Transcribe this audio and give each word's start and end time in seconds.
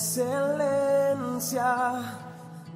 excelencia 0.00 1.76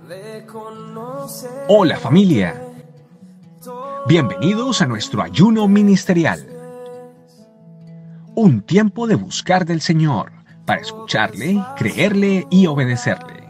de 0.06 0.44
conocer. 0.44 1.64
Hola 1.68 1.96
familia. 1.96 2.62
Bienvenidos 4.06 4.82
a 4.82 4.86
nuestro 4.86 5.22
ayuno 5.22 5.66
ministerial. 5.66 6.46
Un 8.34 8.60
tiempo 8.60 9.06
de 9.06 9.14
buscar 9.14 9.64
del 9.64 9.80
Señor 9.80 10.32
para 10.66 10.82
escucharle, 10.82 11.64
creerle 11.78 12.46
y 12.50 12.66
obedecerle. 12.66 13.48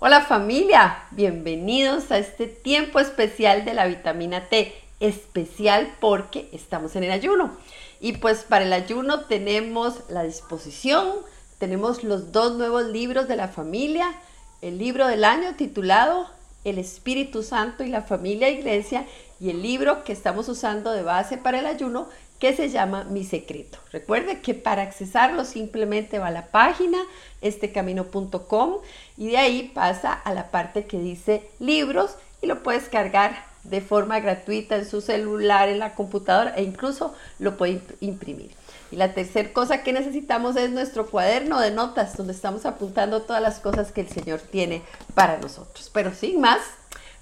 Hola 0.00 0.20
familia, 0.22 1.04
bienvenidos 1.12 2.10
a 2.10 2.18
este 2.18 2.48
tiempo 2.48 2.98
especial 2.98 3.64
de 3.64 3.74
la 3.74 3.86
vitamina 3.86 4.48
T, 4.48 4.83
especial 5.00 5.94
porque 6.00 6.48
estamos 6.52 6.96
en 6.96 7.04
el 7.04 7.10
ayuno. 7.10 7.56
Y 8.00 8.14
pues 8.14 8.44
para 8.44 8.64
el 8.64 8.72
ayuno 8.72 9.20
tenemos 9.20 10.00
la 10.08 10.22
disposición, 10.22 11.12
tenemos 11.58 12.04
los 12.04 12.32
dos 12.32 12.56
nuevos 12.56 12.84
libros 12.86 13.28
de 13.28 13.36
la 13.36 13.48
familia, 13.48 14.14
el 14.62 14.78
libro 14.78 15.06
del 15.06 15.24
año 15.24 15.54
titulado 15.56 16.28
El 16.64 16.78
Espíritu 16.78 17.42
Santo 17.42 17.84
y 17.84 17.88
la 17.88 18.02
familia 18.02 18.50
Iglesia 18.50 19.06
y 19.40 19.50
el 19.50 19.62
libro 19.62 20.04
que 20.04 20.12
estamos 20.12 20.48
usando 20.48 20.92
de 20.92 21.02
base 21.02 21.38
para 21.38 21.58
el 21.58 21.66
ayuno 21.66 22.08
que 22.38 22.54
se 22.54 22.68
llama 22.68 23.04
Mi 23.04 23.24
Secreto. 23.24 23.78
Recuerde 23.92 24.40
que 24.40 24.54
para 24.54 24.82
accesarlo 24.82 25.44
simplemente 25.44 26.18
va 26.18 26.28
a 26.28 26.32
la 26.32 26.46
página 26.48 26.98
estecamino.com 27.40 28.78
y 29.16 29.28
de 29.28 29.38
ahí 29.38 29.70
pasa 29.74 30.12
a 30.12 30.34
la 30.34 30.50
parte 30.50 30.84
que 30.84 30.98
dice 30.98 31.48
libros 31.58 32.16
y 32.42 32.46
lo 32.46 32.62
puedes 32.62 32.88
cargar 32.88 33.53
de 33.64 33.80
forma 33.80 34.20
gratuita 34.20 34.76
en 34.76 34.88
su 34.88 35.00
celular, 35.00 35.68
en 35.68 35.78
la 35.78 35.94
computadora 35.94 36.54
e 36.56 36.62
incluso 36.62 37.14
lo 37.38 37.56
puede 37.56 37.82
imprimir. 38.00 38.50
Y 38.90 38.96
la 38.96 39.14
tercera 39.14 39.52
cosa 39.52 39.82
que 39.82 39.92
necesitamos 39.92 40.56
es 40.56 40.70
nuestro 40.70 41.10
cuaderno 41.10 41.58
de 41.60 41.70
notas 41.70 42.16
donde 42.16 42.32
estamos 42.32 42.66
apuntando 42.66 43.22
todas 43.22 43.42
las 43.42 43.58
cosas 43.58 43.90
que 43.90 44.02
el 44.02 44.08
Señor 44.08 44.40
tiene 44.40 44.82
para 45.14 45.38
nosotros. 45.38 45.90
Pero 45.92 46.14
sin 46.14 46.40
más, 46.40 46.60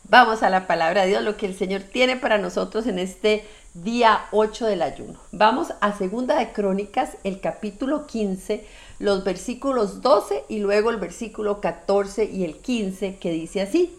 vamos 0.05 0.43
a 0.43 0.51
la 0.51 0.67
palabra 0.67 1.03
de 1.03 1.09
Dios, 1.09 1.23
lo 1.23 1.37
que 1.37 1.47
el 1.47 1.57
Señor 1.57 1.83
tiene 1.83 2.17
para 2.17 2.39
nosotros 2.39 2.87
en 2.87 2.99
este 2.99 3.47
día 3.75 4.27
8 4.33 4.67
del 4.67 4.83
ayuno. 4.83 5.19
Vamos 5.31 5.73
a 5.81 5.97
Segunda 5.97 6.37
de 6.37 6.53
Crónicas, 6.53 7.17
el 7.25 7.41
capítulo 7.41 8.07
15, 8.07 8.67
los 8.99 9.25
versículos 9.25 10.03
12 10.03 10.45
y 10.49 10.59
luego 10.59 10.91
el 10.91 10.99
versículo 10.99 11.61
14 11.61 12.25
y 12.25 12.45
el 12.45 12.59
15 12.59 13.17
que 13.17 13.31
dice 13.31 13.63
así. 13.63 13.97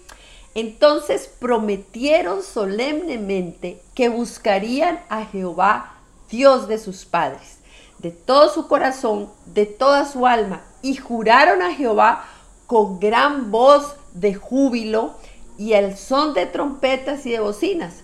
Entonces 0.55 1.29
prometieron 1.39 2.43
solemnemente 2.43 3.81
que 3.95 4.09
buscarían 4.09 4.99
a 5.09 5.25
Jehová, 5.25 5.93
Dios 6.29 6.67
de 6.67 6.77
sus 6.77 7.05
padres, 7.05 7.57
de 7.97 8.11
todo 8.11 8.49
su 8.49 8.67
corazón, 8.67 9.29
de 9.47 9.65
toda 9.65 10.05
su 10.05 10.27
alma, 10.27 10.61
y 10.83 10.95
juraron 10.95 11.61
a 11.63 11.73
Jehová 11.73 12.25
con 12.67 12.99
gran 12.99 13.49
voz 13.49 13.95
de 14.13 14.35
júbilo 14.35 15.15
y 15.57 15.73
el 15.73 15.97
son 15.97 16.33
de 16.33 16.45
trompetas 16.45 17.25
y 17.25 17.31
de 17.31 17.39
bocinas. 17.39 18.03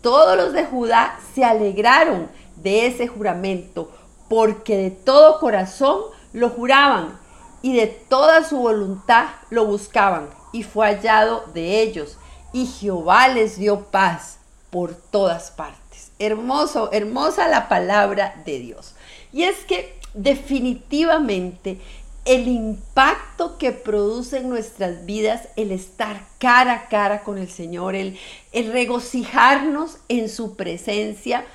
Todos 0.00 0.36
los 0.36 0.52
de 0.52 0.64
Judá 0.64 1.18
se 1.34 1.44
alegraron 1.44 2.28
de 2.56 2.86
ese 2.86 3.08
juramento, 3.08 3.90
porque 4.28 4.76
de 4.76 4.90
todo 4.90 5.40
corazón 5.40 6.02
lo 6.32 6.50
juraban 6.50 7.18
y 7.62 7.74
de 7.74 7.88
toda 7.88 8.44
su 8.44 8.58
voluntad 8.58 9.26
lo 9.50 9.66
buscaban 9.66 10.39
y 10.52 10.62
fue 10.62 10.86
hallado 10.86 11.44
de 11.54 11.80
ellos, 11.82 12.16
y 12.52 12.66
Jehová 12.66 13.28
les 13.28 13.56
dio 13.56 13.86
paz 13.86 14.38
por 14.70 14.94
todas 14.94 15.50
partes. 15.50 16.10
Hermoso, 16.18 16.90
hermosa 16.92 17.48
la 17.48 17.68
palabra 17.68 18.42
de 18.44 18.58
Dios. 18.58 18.94
Y 19.32 19.44
es 19.44 19.58
que 19.64 19.98
definitivamente 20.14 21.78
el 22.24 22.48
impacto 22.48 23.56
que 23.58 23.72
produce 23.72 24.38
en 24.38 24.48
nuestras 24.48 25.06
vidas 25.06 25.48
el 25.56 25.72
estar 25.72 26.22
cara 26.38 26.72
a 26.74 26.88
cara 26.88 27.22
con 27.22 27.38
el 27.38 27.48
Señor, 27.48 27.94
el, 27.94 28.18
el 28.52 28.72
regocijarnos 28.72 29.98
en 30.08 30.28
su 30.28 30.56
presencia, 30.56 31.46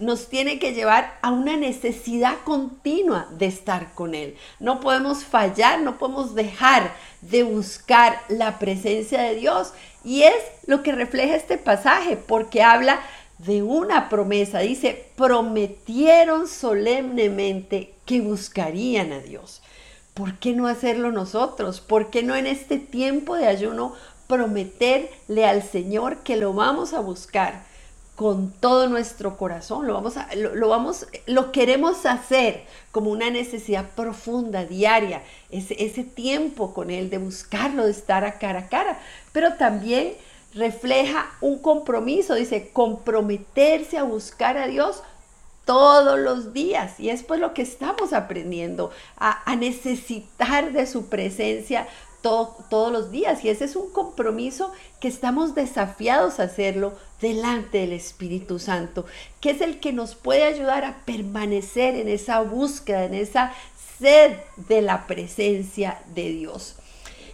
nos 0.00 0.28
tiene 0.28 0.58
que 0.58 0.72
llevar 0.72 1.18
a 1.22 1.30
una 1.30 1.56
necesidad 1.56 2.38
continua 2.44 3.28
de 3.30 3.46
estar 3.46 3.92
con 3.94 4.14
Él. 4.14 4.34
No 4.58 4.80
podemos 4.80 5.24
fallar, 5.24 5.82
no 5.82 5.98
podemos 5.98 6.34
dejar 6.34 6.92
de 7.20 7.42
buscar 7.42 8.18
la 8.28 8.58
presencia 8.58 9.20
de 9.22 9.36
Dios. 9.36 9.72
Y 10.02 10.22
es 10.22 10.34
lo 10.66 10.82
que 10.82 10.92
refleja 10.92 11.36
este 11.36 11.58
pasaje, 11.58 12.16
porque 12.16 12.62
habla 12.62 13.00
de 13.38 13.62
una 13.62 14.08
promesa. 14.08 14.60
Dice, 14.60 15.10
prometieron 15.16 16.48
solemnemente 16.48 17.92
que 18.06 18.22
buscarían 18.22 19.12
a 19.12 19.20
Dios. 19.20 19.62
¿Por 20.14 20.38
qué 20.38 20.52
no 20.54 20.66
hacerlo 20.66 21.12
nosotros? 21.12 21.80
¿Por 21.80 22.10
qué 22.10 22.22
no 22.22 22.34
en 22.34 22.46
este 22.46 22.78
tiempo 22.78 23.36
de 23.36 23.46
ayuno 23.46 23.94
prometerle 24.26 25.46
al 25.46 25.62
Señor 25.62 26.18
que 26.18 26.36
lo 26.36 26.54
vamos 26.54 26.94
a 26.94 27.00
buscar? 27.00 27.69
Con 28.16 28.52
todo 28.52 28.86
nuestro 28.88 29.38
corazón, 29.38 29.86
lo 29.86 29.94
vamos 29.94 30.14
lo, 30.36 30.68
vamos, 30.68 31.06
lo 31.26 31.52
queremos 31.52 32.04
hacer 32.04 32.64
como 32.92 33.10
una 33.10 33.30
necesidad 33.30 33.86
profunda, 33.96 34.66
diaria, 34.66 35.22
ese, 35.50 35.82
ese 35.82 36.04
tiempo 36.04 36.74
con 36.74 36.90
Él 36.90 37.08
de 37.08 37.18
buscarlo, 37.18 37.86
de 37.86 37.92
estar 37.92 38.24
a 38.24 38.38
cara 38.38 38.60
a 38.60 38.68
cara, 38.68 39.00
pero 39.32 39.54
también 39.54 40.14
refleja 40.54 41.30
un 41.40 41.58
compromiso, 41.58 42.34
dice, 42.34 42.70
comprometerse 42.72 43.96
a 43.98 44.02
buscar 44.02 44.58
a 44.58 44.66
Dios 44.66 45.02
todos 45.64 46.18
los 46.18 46.52
días. 46.52 46.98
Y 46.98 47.10
es 47.10 47.22
pues 47.22 47.40
lo 47.40 47.54
que 47.54 47.62
estamos 47.62 48.12
aprendiendo, 48.12 48.90
a, 49.16 49.50
a 49.50 49.56
necesitar 49.56 50.72
de 50.72 50.86
su 50.86 51.08
presencia 51.08 51.86
todos 52.22 52.92
los 52.92 53.10
días. 53.10 53.44
Y 53.44 53.48
ese 53.48 53.64
es 53.64 53.76
un 53.76 53.90
compromiso 53.90 54.72
que 55.00 55.08
estamos 55.08 55.54
desafiados 55.54 56.40
a 56.40 56.44
hacerlo 56.44 56.94
delante 57.20 57.78
del 57.78 57.92
Espíritu 57.92 58.58
Santo, 58.58 59.04
que 59.40 59.50
es 59.50 59.60
el 59.60 59.80
que 59.80 59.92
nos 59.92 60.14
puede 60.14 60.44
ayudar 60.44 60.84
a 60.84 61.04
permanecer 61.04 61.94
en 61.94 62.08
esa 62.08 62.40
búsqueda, 62.40 63.04
en 63.04 63.14
esa 63.14 63.52
sed 63.98 64.36
de 64.68 64.82
la 64.82 65.06
presencia 65.06 66.00
de 66.14 66.30
Dios. 66.30 66.76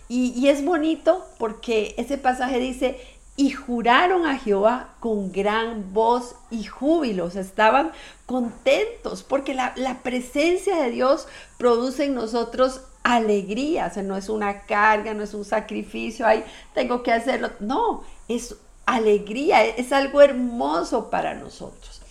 Y, 0.08 0.48
es 0.48 0.64
bonito 0.64 1.26
porque 1.38 1.94
ese 1.98 2.16
pasaje 2.16 2.60
dice, 2.60 3.00
y 3.36 3.50
juraron 3.50 4.24
a 4.24 4.38
Jehová 4.38 4.94
con 5.00 5.32
gran 5.32 5.92
voz 5.92 6.36
y 6.50 6.64
júbilo. 6.64 7.26
Estaban 7.26 7.90
contentos 8.24 9.24
porque 9.24 9.52
la, 9.52 9.72
la, 9.76 10.02
presencia 10.02 10.76
de 10.76 10.90
Dios 10.90 11.26
produce 11.58 12.04
en 12.04 12.14
nosotros 12.14 12.82
alegría, 13.14 13.92
no 14.02 14.16
es 14.16 14.28
una 14.28 14.62
carga, 14.62 15.14
no 15.14 15.22
es 15.22 15.32
un 15.34 15.44
sacrificio, 15.44 16.26
ay, 16.26 16.44
tengo 16.74 17.02
que 17.02 17.12
hacerlo, 17.12 17.50
no, 17.60 18.02
es 18.28 18.56
alegría, 18.84 19.64
es 19.64 19.92
algo 19.92 20.22
hermoso 20.22 21.08
para 21.08 21.34
nosotros. 21.34 22.02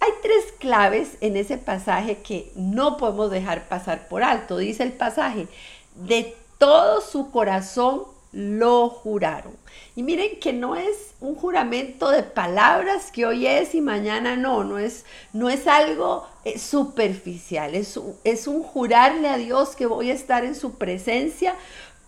Hay 0.00 0.10
tres 0.22 0.52
claves 0.58 1.16
en 1.20 1.36
ese 1.36 1.58
pasaje 1.58 2.18
que 2.18 2.52
no 2.54 2.98
podemos 2.98 3.30
dejar 3.30 3.68
pasar 3.68 4.06
por 4.08 4.22
alto. 4.22 4.58
Dice 4.58 4.82
el 4.82 4.92
pasaje, 4.92 5.48
de 5.94 6.36
todo 6.58 7.00
su 7.00 7.30
corazón 7.30 8.02
lo 8.34 8.88
juraron. 8.90 9.56
Y 9.94 10.02
miren 10.02 10.40
que 10.40 10.52
no 10.52 10.74
es 10.74 11.14
un 11.20 11.36
juramento 11.36 12.10
de 12.10 12.24
palabras 12.24 13.12
que 13.12 13.26
hoy 13.26 13.46
es 13.46 13.74
y 13.74 13.80
mañana 13.80 14.36
no, 14.36 14.64
no 14.64 14.78
es, 14.78 15.04
no 15.32 15.48
es 15.48 15.66
algo 15.68 16.26
eh, 16.44 16.58
superficial, 16.58 17.74
es, 17.74 17.98
es 18.24 18.46
un 18.48 18.62
jurarle 18.62 19.28
a 19.28 19.38
Dios 19.38 19.76
que 19.76 19.86
voy 19.86 20.10
a 20.10 20.14
estar 20.14 20.44
en 20.44 20.56
su 20.56 20.74
presencia 20.74 21.54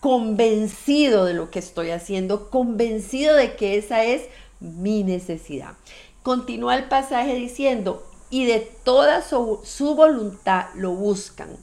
convencido 0.01 1.25
de 1.25 1.35
lo 1.35 1.51
que 1.51 1.61
estoy 1.61 1.91
haciendo, 1.91 2.51
convencido 2.51 3.35
de 3.37 3.55
que 3.55 3.79
esa 3.79 4.05
es 4.05 4.23
mi 4.59 5.05
necesidad. 5.05 5.75
Continúa 6.23 6.75
el 6.77 6.89
pasaje 6.89 7.35
diciendo, 7.35 8.05
y 8.31 8.47
de 8.47 8.59
toda 8.59 9.23
su, 9.23 9.61
su 9.65 9.95
voluntad 9.95 10.67
lo 10.75 10.91
buscan 10.91 11.57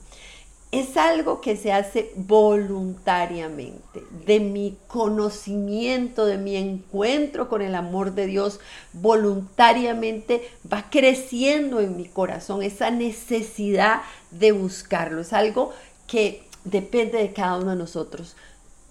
es 0.73 0.97
algo 0.97 1.39
que 1.39 1.55
se 1.55 1.71
hace 1.71 2.11
voluntariamente, 2.15 4.01
de 4.25 4.39
mi 4.39 4.75
conocimiento, 4.87 6.25
de 6.25 6.39
mi 6.39 6.55
encuentro 6.55 7.47
con 7.47 7.61
el 7.61 7.75
amor 7.75 8.15
de 8.15 8.25
Dios, 8.25 8.59
voluntariamente 8.91 10.49
va 10.71 10.89
creciendo 10.89 11.79
en 11.79 11.95
mi 11.95 12.05
corazón 12.05 12.63
esa 12.63 12.89
necesidad 12.89 14.01
de 14.31 14.51
buscarlo. 14.51 15.21
Es 15.21 15.31
algo 15.31 15.73
que 16.07 16.41
depende 16.63 17.19
de 17.19 17.33
cada 17.33 17.57
uno 17.57 17.69
de 17.69 17.77
nosotros. 17.77 18.35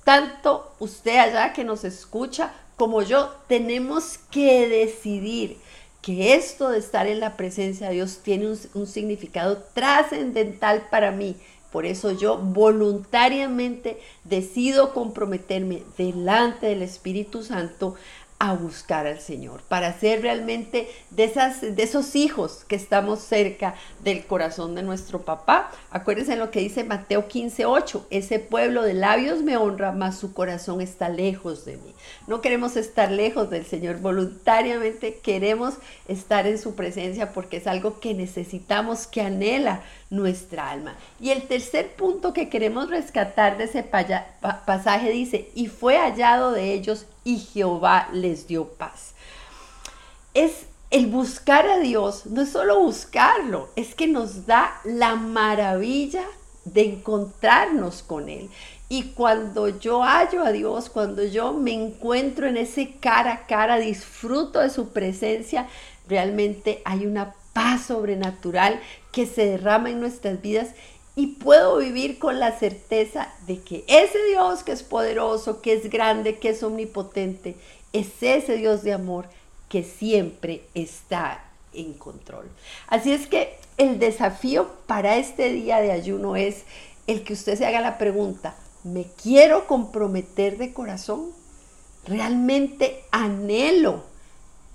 Tanto 0.05 0.77
usted 0.79 1.19
allá 1.19 1.53
que 1.53 1.65
nos 1.65 1.83
escucha 1.83 2.53
como 2.77 3.03
yo 3.03 3.35
tenemos 3.49 4.19
que 4.31 4.69
decidir 4.69 5.59
que 6.01 6.35
esto 6.35 6.69
de 6.69 6.79
estar 6.79 7.09
en 7.09 7.19
la 7.19 7.37
presencia 7.37 7.89
de 7.89 7.95
Dios 7.95 8.21
tiene 8.23 8.47
un, 8.47 8.59
un 8.75 8.87
significado 8.87 9.59
trascendental 9.75 10.87
para 10.89 11.11
mí 11.11 11.37
por 11.73 11.87
eso 11.87 12.13
yo 12.13 12.39
voluntariamente 12.39 13.99
decido 14.25 14.93
comprometerme 14.93 15.83
delante 15.97 16.67
del 16.67 16.83
Espíritu 16.83 17.43
Santo 17.43 17.97
a 18.43 18.55
buscar 18.55 19.07
al 19.07 19.21
Señor, 19.21 19.63
para 19.69 19.97
ser 20.01 20.23
realmente 20.23 20.89
de, 21.11 21.23
esas, 21.23 21.61
de 21.61 21.81
esos 21.81 22.17
hijos 22.17 22.65
que 22.67 22.75
estamos 22.75 23.21
cerca 23.21 23.77
del 24.03 24.27
corazón 24.27 24.75
de 24.75 24.83
nuestro 24.83 25.23
papá. 25.23 25.71
Acuérdense 25.93 26.35
lo 26.35 26.51
que 26.51 26.59
dice 26.59 26.83
Mateo 26.83 27.29
15, 27.29 27.67
8, 27.67 28.09
ese 28.11 28.41
pueblo 28.41 28.83
de 28.83 28.95
labios 28.95 29.43
me 29.43 29.57
honra, 29.57 29.93
mas 29.93 30.19
su 30.19 30.33
corazón 30.33 30.81
está 30.81 31.09
lejos 31.09 31.65
de 31.65 31.77
mí. 31.77 31.95
No 32.27 32.41
queremos 32.41 32.77
estar 32.77 33.13
lejos 33.13 33.49
del 33.49 33.65
Señor, 33.65 34.01
voluntariamente 34.01 35.21
queremos 35.23 35.75
estar 36.09 36.49
en 36.49 36.59
su 36.59 36.75
presencia 36.75 37.33
porque 37.33 37.59
es 37.59 37.69
algo 37.69 38.01
que 38.01 38.13
necesitamos, 38.13 39.07
que 39.07 39.21
anhela 39.21 39.85
nuestra 40.13 40.71
alma. 40.71 40.95
Y 41.19 41.31
el 41.31 41.49
tercer 41.49 41.97
punto 41.97 42.35
que 42.35 42.51
queremos 42.51 42.91
rescatar 42.91 43.57
de 43.57 43.65
ese 43.65 43.83
pasaje 43.83 45.11
dice, 45.11 45.51
y 45.55 45.69
fue 45.69 45.97
hallado 45.97 46.53
de 46.53 46.75
ellos 46.75 47.07
y 47.25 47.39
Jehová 47.39 48.09
les 48.13 48.47
dio 48.47 48.69
paz. 48.69 49.15
Es 50.35 50.67
el 50.91 51.07
buscar 51.07 51.67
a 51.67 51.79
Dios, 51.79 52.27
no 52.27 52.43
es 52.43 52.51
solo 52.51 52.79
buscarlo, 52.81 53.71
es 53.75 53.95
que 53.95 54.07
nos 54.07 54.45
da 54.45 54.81
la 54.85 55.17
maravilla 55.17 56.25
de 56.67 56.83
encontrarnos 56.83 58.03
con 58.03 58.29
Él. 58.29 58.51
Y 58.91 59.13
cuando 59.15 59.69
yo 59.69 60.03
hallo 60.03 60.45
a 60.45 60.53
Dios, 60.53 60.91
cuando 60.91 61.25
yo 61.25 61.55
me 61.55 61.73
encuentro 61.73 62.47
en 62.47 62.59
ese 62.59 62.97
cara 63.01 63.33
a 63.33 63.47
cara, 63.47 63.79
disfruto 63.79 64.61
de 64.61 64.69
su 64.69 64.91
presencia, 64.91 65.67
realmente 66.07 66.83
hay 66.85 67.07
una 67.07 67.33
paz 67.53 67.87
sobrenatural 67.87 68.81
que 69.11 69.27
se 69.27 69.47
derrama 69.47 69.91
en 69.91 70.01
nuestras 70.01 70.41
vidas 70.41 70.71
y 71.15 71.29
puedo 71.29 71.77
vivir 71.77 72.19
con 72.19 72.41
la 72.41 72.59
certeza 72.59 73.33
de 73.47 73.61
que 73.61 73.85
ese 73.87 74.19
Dios 74.29 74.63
que 74.63 74.73
es 74.73 74.83
poderoso, 74.83 75.61
que 75.61 75.75
es 75.75 75.91
grande, 75.91 76.39
que 76.39 76.51
es 76.51 76.63
omnipotente, 76.63 77.57
es 77.93 78.09
ese 78.23 78.57
Dios 78.57 78.83
de 78.83 78.95
amor 78.95 79.27
que 79.69 79.83
siempre 79.83 80.63
está 80.75 81.45
en 81.75 81.93
control. 81.95 82.51
Así 82.87 83.13
es 83.13 83.27
que 83.27 83.57
el 83.77 83.99
desafío 83.99 84.71
para 84.87 85.17
este 85.17 85.53
día 85.53 85.81
de 85.81 85.93
ayuno 85.93 86.37
es 86.37 86.65
el 87.07 87.25
que 87.25 87.33
usted 87.33 87.59
se 87.59 87.67
haga 87.67 87.81
la 87.81 87.99
pregunta, 87.99 88.55
¿me 88.85 89.07
quiero 89.23 89.67
comprometer 89.67 90.57
de 90.57 90.73
corazón? 90.73 91.31
¿Realmente 92.07 93.05
anhelo 93.11 94.05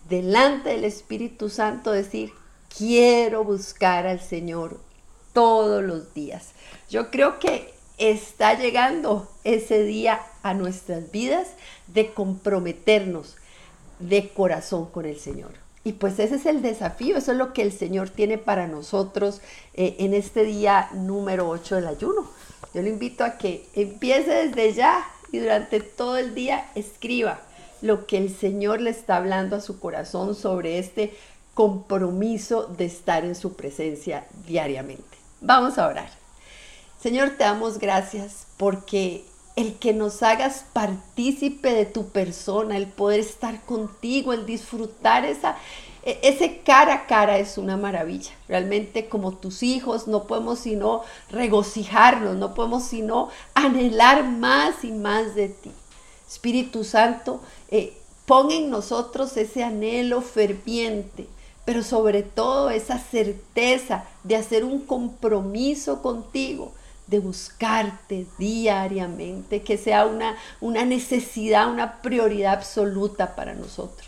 delante 0.09 0.69
del 0.69 0.85
Espíritu 0.85 1.49
Santo 1.49 1.91
decir, 1.91 2.31
quiero 2.77 3.43
buscar 3.43 4.05
al 4.05 4.21
Señor 4.21 4.79
todos 5.33 5.83
los 5.83 6.13
días. 6.13 6.51
Yo 6.89 7.09
creo 7.09 7.39
que 7.39 7.73
está 7.97 8.53
llegando 8.53 9.27
ese 9.43 9.83
día 9.83 10.21
a 10.43 10.53
nuestras 10.53 11.11
vidas 11.11 11.47
de 11.87 12.13
comprometernos 12.13 13.35
de 13.99 14.29
corazón 14.29 14.85
con 14.85 15.05
el 15.05 15.19
Señor. 15.19 15.51
Y 15.83 15.93
pues 15.93 16.19
ese 16.19 16.35
es 16.35 16.45
el 16.45 16.61
desafío, 16.61 17.17
eso 17.17 17.31
es 17.31 17.37
lo 17.37 17.53
que 17.53 17.61
el 17.61 17.71
Señor 17.71 18.09
tiene 18.09 18.37
para 18.37 18.67
nosotros 18.67 19.41
eh, 19.73 19.95
en 19.99 20.13
este 20.13 20.43
día 20.43 20.89
número 20.93 21.49
8 21.49 21.75
del 21.75 21.87
ayuno. 21.87 22.29
Yo 22.73 22.81
le 22.81 22.89
invito 22.89 23.23
a 23.23 23.37
que 23.37 23.65
empiece 23.73 24.47
desde 24.47 24.73
ya 24.73 25.05
y 25.31 25.39
durante 25.39 25.79
todo 25.79 26.17
el 26.17 26.35
día 26.35 26.69
escriba 26.75 27.39
lo 27.81 28.05
que 28.05 28.17
el 28.17 28.35
Señor 28.35 28.81
le 28.81 28.89
está 28.89 29.15
hablando 29.15 29.55
a 29.55 29.61
su 29.61 29.79
corazón 29.79 30.35
sobre 30.35 30.79
este 30.79 31.13
compromiso 31.57 32.67
de 32.67 32.85
estar 32.85 33.25
en 33.25 33.33
su 33.33 33.53
presencia 33.53 34.27
diariamente. 34.45 35.17
Vamos 35.41 35.79
a 35.79 35.87
orar. 35.87 36.07
Señor, 37.01 37.31
te 37.31 37.45
damos 37.45 37.79
gracias 37.79 38.45
porque 38.57 39.25
el 39.55 39.73
que 39.79 39.91
nos 39.91 40.21
hagas 40.21 40.65
partícipe 40.71 41.73
de 41.73 41.87
tu 41.87 42.09
persona, 42.09 42.77
el 42.77 42.85
poder 42.85 43.21
estar 43.21 43.59
contigo, 43.65 44.33
el 44.33 44.45
disfrutar 44.45 45.25
esa, 45.25 45.57
e, 46.03 46.19
ese 46.21 46.59
cara 46.59 46.93
a 46.93 47.05
cara 47.07 47.39
es 47.39 47.57
una 47.57 47.75
maravilla. 47.75 48.33
Realmente 48.47 49.09
como 49.09 49.31
tus 49.31 49.63
hijos 49.63 50.07
no 50.07 50.25
podemos 50.25 50.59
sino 50.59 51.01
regocijarnos, 51.31 52.35
no 52.35 52.53
podemos 52.53 52.83
sino 52.83 53.29
anhelar 53.55 54.25
más 54.25 54.83
y 54.83 54.91
más 54.91 55.33
de 55.33 55.49
ti. 55.49 55.71
Espíritu 56.27 56.83
Santo, 56.83 57.41
eh, 57.71 57.97
pon 58.27 58.51
en 58.51 58.69
nosotros 58.69 59.35
ese 59.37 59.63
anhelo 59.63 60.21
ferviente 60.21 61.25
pero 61.67 61.83
sobre 61.83 62.23
todo 62.23 62.69
esa 62.69 62.97
certeza 62.97 64.05
de 64.23 64.37
hacer 64.37 64.63
un 64.63 64.79
compromiso 64.79 66.01
contigo, 66.01 66.71
de 67.07 67.19
buscarte 67.19 68.25
diariamente, 68.37 69.61
que 69.63 69.77
sea 69.77 70.05
una, 70.05 70.37
una 70.61 70.85
necesidad, 70.85 71.69
una 71.69 72.01
prioridad 72.01 72.53
absoluta 72.53 73.35
para 73.35 73.53
nosotros. 73.53 74.07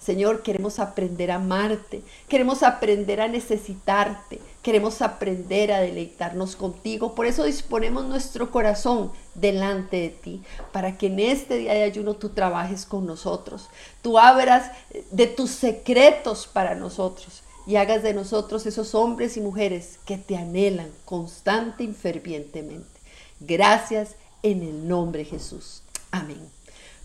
Señor, 0.00 0.42
queremos 0.42 0.80
aprender 0.80 1.30
a 1.30 1.36
amarte, 1.36 2.02
queremos 2.28 2.64
aprender 2.64 3.20
a 3.20 3.28
necesitarte, 3.28 4.40
queremos 4.66 5.00
aprender 5.00 5.70
a 5.70 5.78
deleitarnos 5.78 6.56
contigo. 6.56 7.14
Por 7.14 7.26
eso 7.26 7.44
disponemos 7.44 8.04
nuestro 8.04 8.50
corazón 8.50 9.12
delante 9.36 9.96
de 9.96 10.08
ti, 10.08 10.42
para 10.72 10.98
que 10.98 11.06
en 11.06 11.20
este 11.20 11.58
día 11.58 11.72
de 11.72 11.84
ayuno 11.84 12.14
tú 12.14 12.30
trabajes 12.30 12.84
con 12.84 13.06
nosotros, 13.06 13.68
tú 14.02 14.18
abras 14.18 14.72
de 15.12 15.28
tus 15.28 15.52
secretos 15.52 16.48
para 16.48 16.74
nosotros 16.74 17.44
y 17.64 17.76
hagas 17.76 18.02
de 18.02 18.12
nosotros 18.12 18.66
esos 18.66 18.96
hombres 18.96 19.36
y 19.36 19.40
mujeres 19.40 20.00
que 20.04 20.18
te 20.18 20.36
anhelan 20.36 20.90
constante 21.04 21.84
y 21.84 21.92
fervientemente. 21.92 23.00
Gracias 23.38 24.16
en 24.42 24.64
el 24.64 24.88
nombre 24.88 25.20
de 25.20 25.30
Jesús. 25.30 25.84
Amén. 26.10 26.40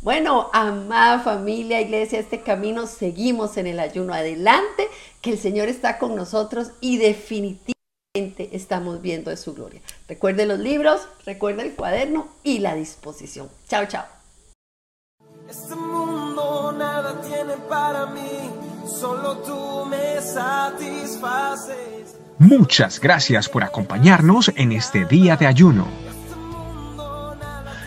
Bueno, 0.01 0.49
amada 0.51 1.19
familia, 1.19 1.79
iglesia, 1.79 2.17
este 2.17 2.41
camino 2.41 2.87
seguimos 2.87 3.57
en 3.57 3.67
el 3.67 3.79
ayuno 3.79 4.15
adelante, 4.15 4.87
que 5.21 5.29
el 5.29 5.37
Señor 5.37 5.67
está 5.67 5.99
con 5.99 6.15
nosotros 6.15 6.71
y 6.81 6.97
definitivamente 6.97 7.75
estamos 8.51 8.99
viendo 9.03 9.29
de 9.29 9.37
su 9.37 9.53
gloria. 9.53 9.79
Recuerde 10.07 10.47
los 10.47 10.57
libros, 10.57 11.07
recuerde 11.23 11.61
el 11.61 11.75
cuaderno 11.75 12.29
y 12.43 12.57
la 12.57 12.73
disposición. 12.73 13.47
Chao, 13.69 13.85
chao. 13.85 14.05
Este 15.47 15.75
mundo 15.75 16.73
nada 16.75 17.21
tiene 17.21 17.53
para 17.69 18.07
mí, 18.07 18.49
solo 18.87 19.37
tú 19.37 19.85
me 19.85 20.19
satisfaces. 20.19 22.17
Muchas 22.39 22.99
gracias 22.99 23.47
por 23.47 23.63
acompañarnos 23.63 24.51
en 24.55 24.71
este 24.71 25.05
día 25.05 25.37
de 25.37 25.45
ayuno. 25.45 25.85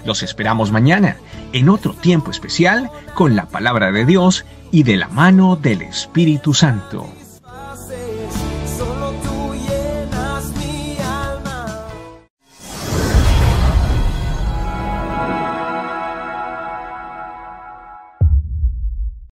Los 0.04 0.22
esperamos 0.22 0.70
mañana 0.70 1.16
en 1.54 1.68
otro 1.68 1.94
tiempo 1.94 2.30
especial 2.30 2.90
con 3.14 3.36
la 3.36 3.46
palabra 3.46 3.92
de 3.92 4.04
Dios 4.04 4.44
y 4.72 4.82
de 4.82 4.96
la 4.96 5.08
mano 5.08 5.56
del 5.56 5.82
Espíritu 5.82 6.52
Santo. 6.52 7.23